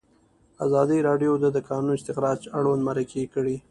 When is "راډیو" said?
1.07-1.31